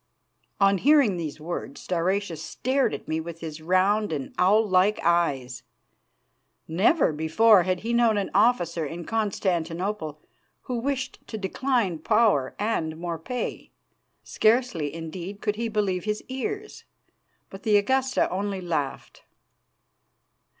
On 0.59 0.79
hearing 0.79 1.17
these 1.17 1.39
words 1.39 1.79
Stauracius 1.81 2.41
stared 2.43 2.91
at 2.95 3.07
me 3.07 3.19
with 3.19 3.41
his 3.41 3.61
round 3.61 4.11
and 4.11 4.33
owl 4.39 4.67
like 4.67 4.99
eyes. 5.03 5.61
Never 6.67 7.13
before 7.13 7.61
had 7.61 7.81
he 7.81 7.93
known 7.93 8.17
an 8.17 8.31
officer 8.33 8.83
in 8.83 9.05
Constantinople 9.05 10.19
who 10.61 10.79
wished 10.79 11.19
to 11.27 11.37
decline 11.37 11.99
power 11.99 12.55
and 12.57 12.97
more 12.97 13.19
pay. 13.19 13.69
Scarcely, 14.23 14.91
indeed, 14.91 15.39
could 15.39 15.55
he 15.57 15.67
believe 15.69 16.05
his 16.05 16.23
ears. 16.29 16.83
But 17.51 17.61
the 17.61 17.77
Augusta 17.77 18.27
only 18.31 18.59
laughed. 18.59 19.21